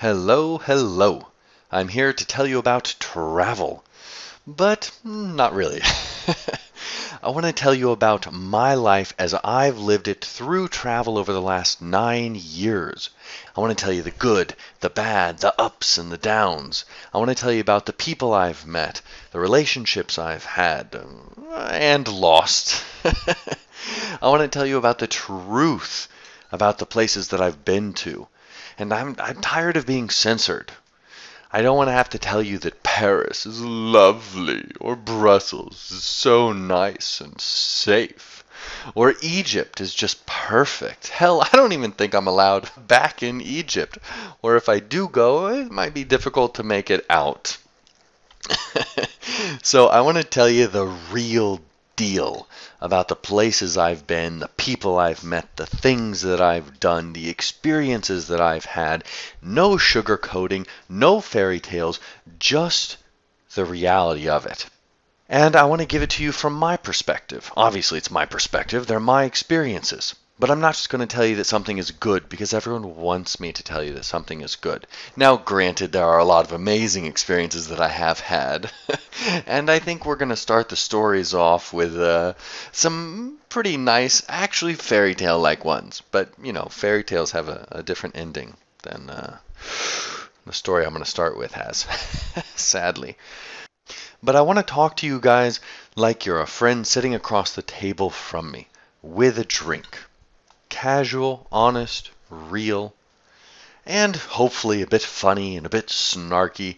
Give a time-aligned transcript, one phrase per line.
[0.00, 1.28] Hello, hello.
[1.72, 3.82] I'm here to tell you about travel.
[4.46, 5.80] But not really.
[7.22, 11.32] I want to tell you about my life as I've lived it through travel over
[11.32, 13.08] the last nine years.
[13.56, 16.84] I want to tell you the good, the bad, the ups and the downs.
[17.14, 19.00] I want to tell you about the people I've met,
[19.30, 22.84] the relationships I've had uh, and lost.
[24.20, 26.08] I want to tell you about the truth
[26.52, 28.28] about the places that I've been to.
[28.78, 30.72] And I'm, I'm tired of being censored.
[31.52, 36.02] I don't want to have to tell you that Paris is lovely, or Brussels is
[36.02, 38.44] so nice and safe,
[38.94, 41.08] or Egypt is just perfect.
[41.08, 43.96] Hell, I don't even think I'm allowed back in Egypt,
[44.42, 47.56] or if I do go, it might be difficult to make it out.
[49.62, 51.60] so I want to tell you the real
[51.96, 52.46] deal
[52.80, 57.28] about the places I've been, the people I've met, the things that I've done, the
[57.28, 59.04] experiences that I've had.
[59.42, 61.98] No sugarcoating, no fairy tales,
[62.38, 62.98] just
[63.54, 64.66] the reality of it.
[65.28, 67.50] And I want to give it to you from my perspective.
[67.56, 70.14] Obviously, it's my perspective, they're my experiences.
[70.38, 73.40] But I'm not just going to tell you that something is good because everyone wants
[73.40, 74.86] me to tell you that something is good.
[75.16, 78.70] Now, granted, there are a lot of amazing experiences that I have had.
[79.46, 82.34] and I think we're going to start the stories off with uh,
[82.70, 86.02] some pretty nice, actually fairy tale like ones.
[86.10, 89.38] But, you know, fairy tales have a, a different ending than uh,
[90.44, 91.86] the story I'm going to start with has,
[92.56, 93.16] sadly.
[94.22, 95.60] But I want to talk to you guys
[95.94, 98.68] like you're a friend sitting across the table from me
[99.00, 99.98] with a drink
[100.76, 102.92] casual, honest, real,
[103.86, 106.76] and hopefully a bit funny and a bit snarky,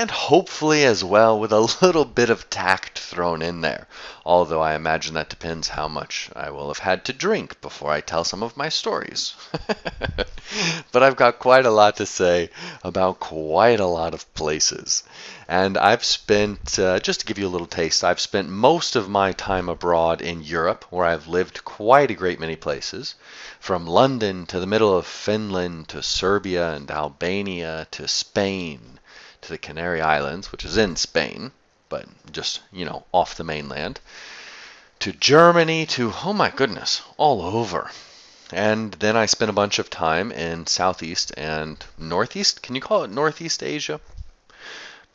[0.00, 3.86] and hopefully as well with a little bit of tact thrown in there.
[4.24, 8.00] Although I imagine that depends how much I will have had to drink before I
[8.00, 9.34] tell some of my stories.
[10.92, 12.48] but I've got quite a lot to say
[12.82, 15.04] about quite a lot of places.
[15.46, 19.10] And I've spent, uh, just to give you a little taste, I've spent most of
[19.10, 23.16] my time abroad in Europe, where I've lived quite a great many places.
[23.58, 28.98] From London to the middle of Finland to Serbia and Albania to Spain
[29.42, 31.52] to the Canary Islands, which is in Spain,
[31.88, 34.00] but just, you know, off the mainland,
[35.00, 37.90] to Germany to, oh my goodness, all over.
[38.52, 42.62] And then I spent a bunch of time in Southeast and Northeast.
[42.62, 44.00] Can you call it Northeast Asia?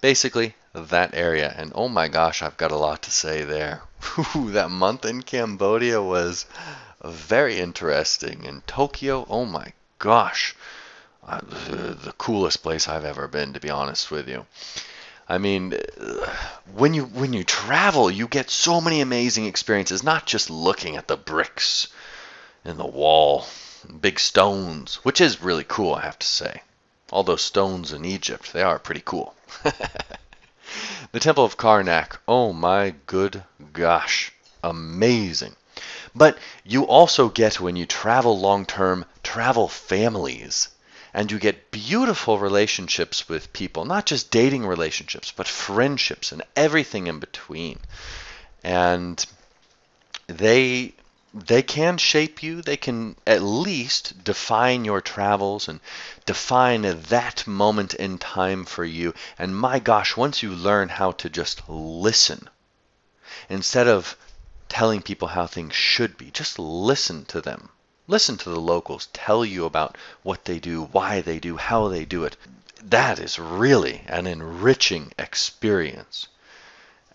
[0.06, 1.52] basically that area.
[1.58, 3.82] And oh my gosh, I've got a lot to say there.
[4.36, 6.46] that month in Cambodia was
[7.04, 8.44] very interesting.
[8.44, 10.56] In Tokyo, oh my gosh,
[11.28, 14.46] uh, the, coolest place I've ever been, to be honest with you.
[15.28, 15.74] I mean,
[16.76, 20.04] when you when you travel, you get so many amazing experiences.
[20.04, 21.88] Not just looking at the bricks
[22.64, 23.48] in the wall,
[24.02, 26.62] big stones, which is really cool, I have to say.
[27.12, 29.36] All those stones in Egypt, they are pretty cool.
[31.12, 33.44] the Temple of Karnak, oh my good
[33.74, 34.32] gosh,
[34.64, 35.56] amazing.
[36.14, 40.70] But you also get, when you travel long term, travel families.
[41.18, 47.08] And you get beautiful relationships with people, not just dating relationships, but friendships and everything
[47.08, 47.80] in between.
[48.66, 49.26] And
[50.28, 50.94] they
[51.34, 52.62] they can shape you.
[52.62, 55.80] They can at least define your travels and
[56.26, 59.14] define that moment in time for you.
[59.40, 62.50] And my gosh, once you learn how to just listen,
[63.48, 64.18] instead of
[64.68, 67.70] telling people how things should be, just listen to them.
[68.08, 72.06] Listen to the locals tell you about what they do, why they do, how they
[72.06, 72.38] do it.
[72.84, 76.28] That is really an enriching experience.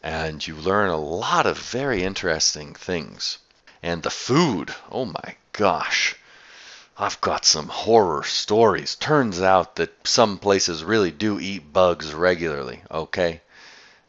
[0.03, 3.39] And you learn a lot of very interesting things.
[3.85, 6.17] And the food, oh my gosh.
[6.99, 8.97] I've got some horror stories.
[8.97, 13.43] Turns out that some places really do eat bugs regularly, okay?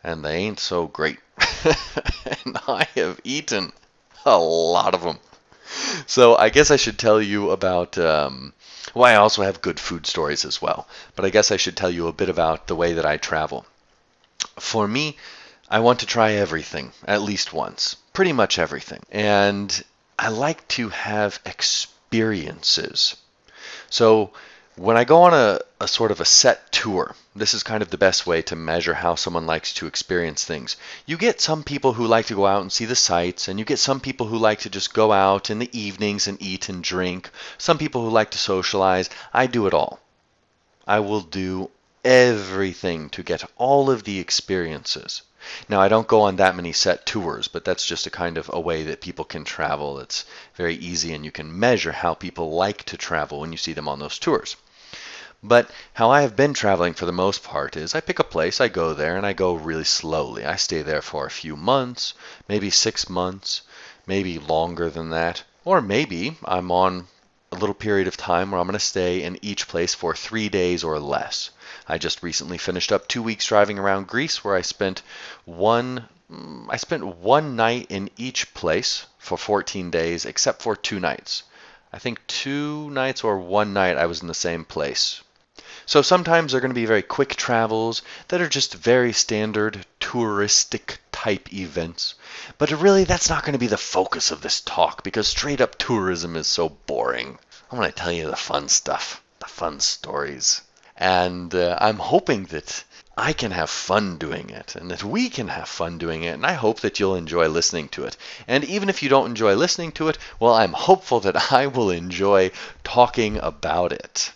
[0.03, 1.19] And they ain't so great.
[2.25, 3.71] and I have eaten
[4.25, 5.19] a lot of them.
[6.07, 7.97] So I guess I should tell you about.
[7.97, 8.53] Um,
[8.93, 10.87] well, I also have good food stories as well.
[11.15, 13.65] But I guess I should tell you a bit about the way that I travel.
[14.59, 15.17] For me,
[15.69, 19.03] I want to try everything at least once, pretty much everything.
[19.11, 19.83] And
[20.19, 23.15] I like to have experiences.
[23.89, 24.31] So
[24.75, 27.89] when I go on a, a sort of a set tour, this is kind of
[27.89, 30.77] the best way to measure how someone likes to experience things.
[31.05, 33.65] You get some people who like to go out and see the sights, and you
[33.65, 36.83] get some people who like to just go out in the evenings and eat and
[36.83, 39.09] drink, some people who like to socialize.
[39.33, 39.99] I do it all.
[40.87, 41.69] I will do
[42.03, 45.21] everything to get all of the experiences.
[45.67, 48.49] Now, I don't go on that many set tours, but that's just a kind of
[48.53, 49.99] a way that people can travel.
[49.99, 53.73] It's very easy, and you can measure how people like to travel when you see
[53.73, 54.55] them on those tours.
[55.43, 58.61] But how I have been traveling for the most part is I pick a place,
[58.61, 60.45] I go there, and I go really slowly.
[60.45, 62.13] I stay there for a few months,
[62.47, 63.63] maybe six months,
[64.05, 65.43] maybe longer than that.
[65.65, 67.07] Or maybe I'm on
[67.51, 70.47] a little period of time where I'm going to stay in each place for three
[70.47, 71.49] days or less.
[71.87, 75.01] I just recently finished up two weeks driving around Greece where I spent
[75.43, 80.99] one mm, I spent one night in each place for 14 days except for two
[80.99, 81.43] nights.
[81.91, 85.21] I think two nights or one night I was in the same place.
[85.85, 90.97] So sometimes they're going to be very quick travels that are just very standard touristic
[91.13, 92.15] type events.
[92.57, 95.77] But really, that's not going to be the focus of this talk because straight up
[95.77, 97.39] tourism is so boring.
[97.71, 100.61] I want to tell you the fun stuff, the fun stories.
[100.97, 102.83] And uh, I'm hoping that
[103.15, 106.33] I can have fun doing it and that we can have fun doing it.
[106.33, 108.17] And I hope that you'll enjoy listening to it.
[108.47, 111.91] And even if you don't enjoy listening to it, well, I'm hopeful that I will
[111.91, 112.51] enjoy
[112.83, 114.31] talking about it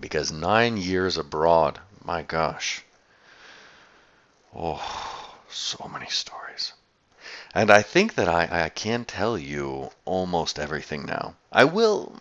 [0.00, 2.84] because nine years abroad, my gosh.
[4.58, 6.72] Oh, so many stories.
[7.54, 11.34] And I think that I, I can tell you almost everything now.
[11.52, 12.16] I will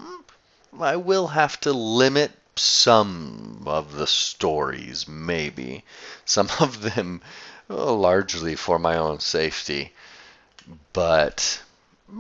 [0.78, 5.86] I will have to limit some of the stories, maybe.
[6.26, 7.22] Some of them
[7.70, 9.94] well, largely for my own safety.
[10.92, 11.62] But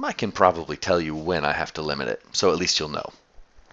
[0.01, 2.89] I can probably tell you when I have to limit it, so at least you'll
[2.89, 3.11] know.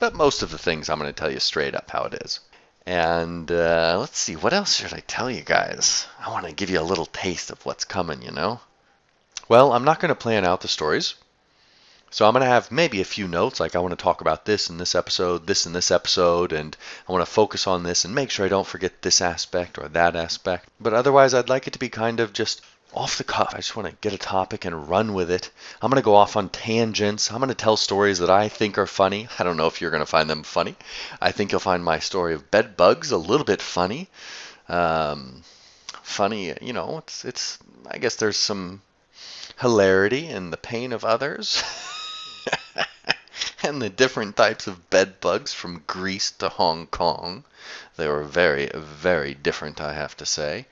[0.00, 2.40] But most of the things I'm going to tell you straight up how it is.
[2.84, 6.06] And uh, let's see, what else should I tell you guys?
[6.18, 8.60] I want to give you a little taste of what's coming, you know?
[9.48, 11.14] Well, I'm not going to plan out the stories.
[12.10, 14.44] So I'm going to have maybe a few notes, like I want to talk about
[14.44, 16.76] this in this episode, this in this episode, and
[17.08, 19.88] I want to focus on this and make sure I don't forget this aspect or
[19.88, 20.68] that aspect.
[20.78, 22.60] But otherwise, I'd like it to be kind of just
[22.94, 23.52] off the cuff.
[23.54, 25.50] I just want to get a topic and run with it.
[25.80, 27.30] I'm going to go off on tangents.
[27.30, 29.28] I'm going to tell stories that I think are funny.
[29.38, 30.76] I don't know if you're going to find them funny.
[31.20, 34.08] I think you'll find my story of bed bugs a little bit funny.
[34.68, 35.42] Um,
[36.02, 37.58] funny, you know, it's it's.
[37.90, 38.82] I guess there's some
[39.60, 41.62] hilarity in the pain of others.
[43.62, 47.44] and the different types of bed bugs from Greece to Hong Kong.
[47.96, 50.66] They were very, very different, I have to say.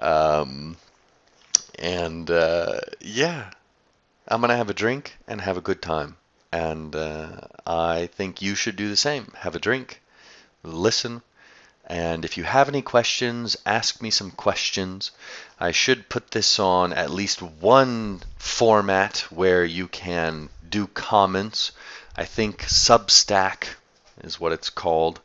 [0.00, 0.76] Um,
[1.82, 3.50] and uh, yeah,
[4.28, 6.16] I'm to have a drink and have a good time.
[6.52, 9.32] And uh, I think you should do the same.
[9.38, 10.00] Have a drink,
[10.62, 11.22] listen,
[11.86, 15.10] and if you have any questions, ask me some questions.
[15.58, 21.72] I should put this on at least one format where you can do comments.
[22.16, 23.64] I think Substack
[24.22, 25.20] is what it's called,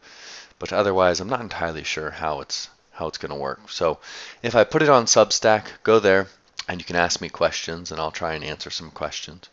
[0.58, 3.70] but otherwise I'm not entirely sure how it's how it's going to work.
[3.70, 4.00] So
[4.42, 6.28] if I put it on Substack, go there,
[6.68, 9.50] and you can ask me questions and I'll try and answer some questions.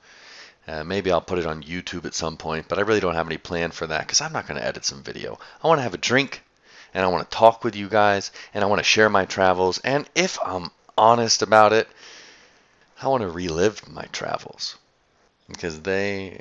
[0.66, 3.26] Uh, maybe I'll put it on YouTube at some point, but I really don't have
[3.26, 5.38] any plan for that because I'm not going to edit some video.
[5.62, 6.42] I want to have a drink
[6.94, 9.78] and I want to talk with you guys and I want to share my travels.
[9.78, 11.88] And if I'm honest about it,
[13.02, 14.76] I want to relive my travels
[15.48, 16.40] because they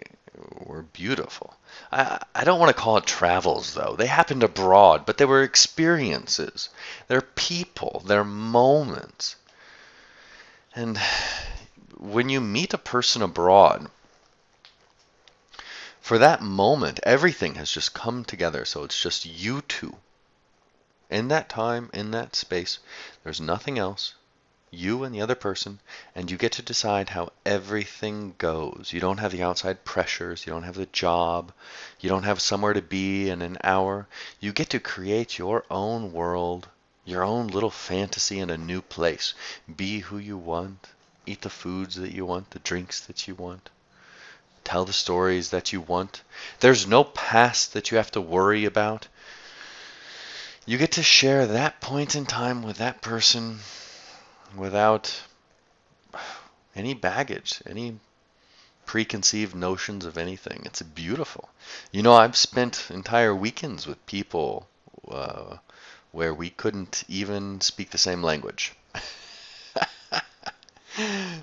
[0.65, 1.53] were beautiful.
[1.91, 3.95] I, I don't want to call it travels though.
[3.97, 6.69] They happened abroad, but they were experiences.
[7.07, 9.35] They're people, they're moments.
[10.75, 10.97] And
[11.97, 13.89] when you meet a person abroad,
[16.01, 18.65] for that moment, everything has just come together.
[18.65, 19.95] So it's just you two.
[21.09, 22.79] In that time, in that space,
[23.23, 24.15] there's nothing else.
[24.71, 25.79] You and the other person,
[26.15, 28.89] and you get to decide how everything goes.
[28.91, 31.53] You don't have the outside pressures, you don't have the job,
[31.99, 34.07] you don't have somewhere to be in an hour.
[34.39, 36.67] You get to create your own world
[37.05, 39.33] your own little fantasy in a new place.
[39.75, 40.87] Be who you want,
[41.25, 43.69] eat the foods that you want, the drinks that you want,
[44.63, 46.21] tell the stories that you want.
[46.59, 49.07] There's no past that you have to worry about.
[50.65, 53.59] You get to share that point in time with that person
[54.55, 55.21] without
[56.75, 57.99] any baggage, any
[58.85, 60.61] preconceived notions of anything.
[60.65, 61.49] It's beautiful.
[61.91, 64.67] You know, I've spent entire weekends with people
[65.09, 65.57] uh,
[66.13, 68.73] where we couldn't even speak the same language.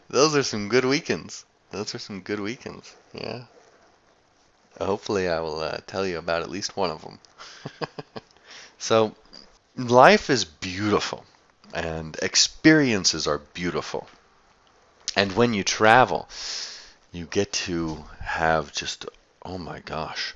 [0.09, 1.45] Those are some good weekends.
[1.73, 2.95] Those are some good weekends.
[3.13, 3.43] Yeah.
[4.81, 7.19] Hopefully, I will uh, tell you about at least one of them.
[8.79, 9.15] so,
[9.77, 11.25] life is beautiful,
[11.75, 14.07] and experiences are beautiful.
[15.17, 16.29] And when you travel,
[17.11, 19.05] you get to have just,
[19.45, 20.35] oh my gosh,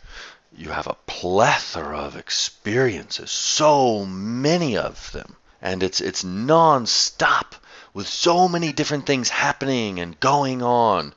[0.57, 7.57] you have a plethora of experiences, so many of them, and it's it's non-stop
[7.93, 11.15] with so many different things happening and going on.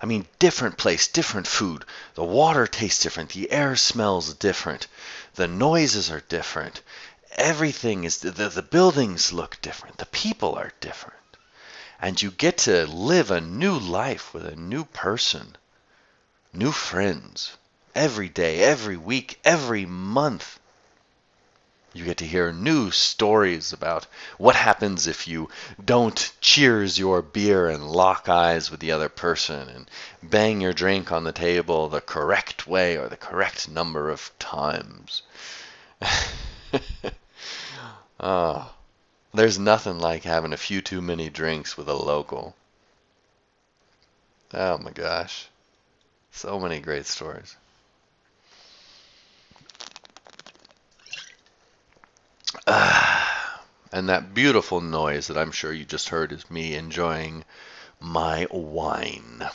[0.00, 1.84] I mean, different place, different food.
[2.14, 3.30] The water tastes different.
[3.30, 4.86] The air smells different.
[5.34, 6.82] The noises are different.
[7.32, 9.98] Everything is, the, the buildings look different.
[9.98, 11.16] The people are different.
[12.00, 15.56] And you get to live a new life with a new person,
[16.52, 17.56] new friends,
[17.98, 20.60] every day, every week, every month.
[21.92, 25.48] You get to hear new stories about what happens if you
[25.84, 29.90] don't cheers your beer and lock eyes with the other person and
[30.22, 35.22] bang your drink on the table the correct way or the correct number of times.
[38.20, 38.70] oh,
[39.34, 42.54] there's nothing like having a few too many drinks with a local.
[44.54, 45.48] Oh my gosh.
[46.30, 47.56] So many great stories.
[53.92, 57.46] and that beautiful noise that I'm sure you just heard is me enjoying
[57.98, 59.48] my wine.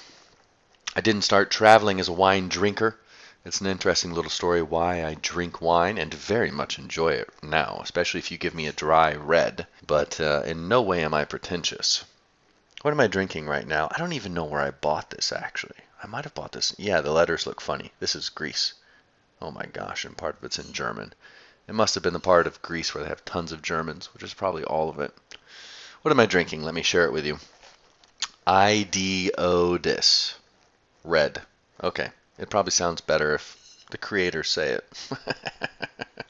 [0.96, 2.98] I didn't start traveling as a wine drinker.
[3.46, 7.82] It's an interesting little story why I drink wine and very much enjoy it now,
[7.84, 9.68] especially if you give me a dry red.
[9.86, 12.06] But uh, in no way am I pretentious.
[12.82, 13.90] What am I drinking right now?
[13.92, 15.78] I don't even know where I bought this actually.
[16.02, 16.74] I might have bought this.
[16.80, 17.92] Yeah, the letters look funny.
[18.00, 18.74] This is Greece.
[19.40, 21.14] Oh my gosh, and part of it's in German.
[21.66, 24.22] It must have been the part of Greece where they have tons of Germans, which
[24.22, 25.16] is probably all of it.
[26.02, 26.62] What am I drinking?
[26.62, 27.40] Let me share it with you.
[28.46, 30.34] Idiodis.
[31.06, 31.42] Red.
[31.82, 32.12] Okay.
[32.38, 35.10] It probably sounds better if the creators say it.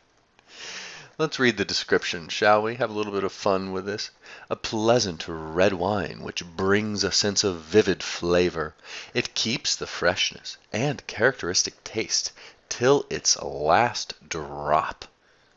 [1.17, 2.75] Let's read the description, shall we?
[2.75, 4.11] Have a little bit of fun with this.
[4.51, 8.75] A pleasant red wine which brings a sense of vivid flavor.
[9.15, 12.33] It keeps the freshness and characteristic taste
[12.69, 15.05] till its last drop.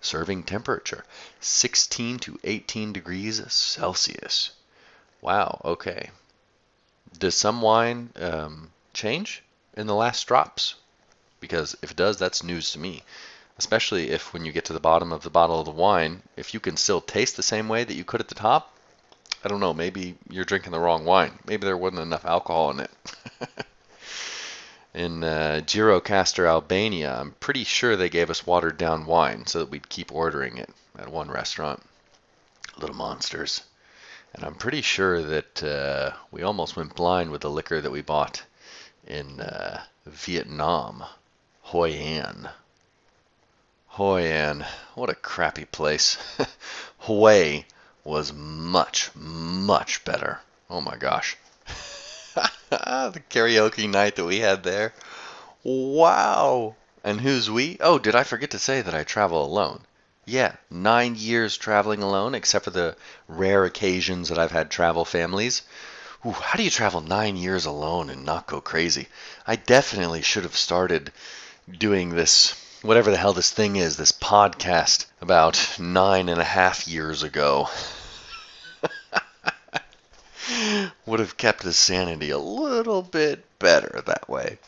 [0.07, 1.05] Serving temperature
[1.41, 4.53] 16 to 18 degrees Celsius.
[5.21, 6.11] Wow, okay.
[7.19, 9.43] Does some wine um, change
[9.75, 10.77] in the last drops?
[11.41, 13.03] Because if it does, that's news to me.
[13.59, 16.55] Especially if when you get to the bottom of the bottle of the wine, if
[16.55, 18.73] you can still taste the same way that you could at the top,
[19.43, 21.39] I don't know, maybe you're drinking the wrong wine.
[21.45, 22.91] Maybe there wasn't enough alcohol in it.
[24.97, 29.69] in uh, Gjirokastër, Albania, I'm pretty sure they gave us watered down wine so that
[29.69, 31.83] we'd keep ordering it at one restaurant.
[32.79, 33.63] Little monsters.
[34.33, 38.01] And I'm pretty sure that uh, we almost went blind with the liquor that we
[38.01, 38.43] bought
[39.07, 41.05] in uh, Vietnam,
[41.61, 42.49] Hoi An.
[43.89, 46.17] Hoi An, what a crappy place.
[47.01, 47.65] Hue
[48.03, 50.41] was much, much better.
[50.71, 51.37] Oh my gosh.
[52.71, 54.93] the karaoke night that we had there.
[55.63, 56.77] Wow.
[57.03, 57.79] And who's we?
[57.81, 59.81] Oh, did I forget to say that I travel alone?
[60.27, 62.97] Yeah, nine years traveling alone, except for the
[63.29, 65.63] rare occasions that I've had travel families.
[66.27, 69.09] Ooh, how do you travel nine years alone and not go crazy?
[69.47, 71.13] I definitely should have started
[71.71, 76.89] doing this, whatever the hell this thing is, this podcast, about nine and a half
[76.89, 77.69] years ago.
[81.07, 84.59] Would have kept his sanity a little bit better that way.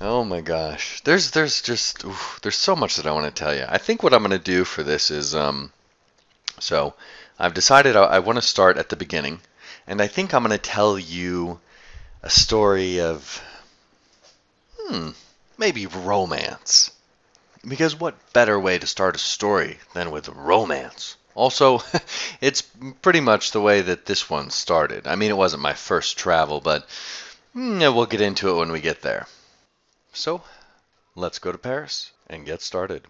[0.00, 3.54] Oh my gosh, there's there's just oof, there's so much that I want to tell
[3.54, 3.64] you.
[3.68, 5.72] I think what I'm gonna do for this is um,
[6.58, 6.94] so
[7.38, 9.40] I've decided I, I want to start at the beginning,
[9.86, 11.60] and I think I'm gonna tell you
[12.22, 13.42] a story of
[14.78, 15.10] hmm
[15.58, 16.90] maybe romance,
[17.68, 21.16] because what better way to start a story than with romance?
[21.34, 21.82] Also,
[22.40, 22.62] it's
[23.02, 25.06] pretty much the way that this one started.
[25.06, 26.86] I mean, it wasn't my first travel, but
[27.54, 29.26] mm, we'll get into it when we get there.
[30.12, 30.42] So,
[31.14, 33.06] let's go to Paris and get started.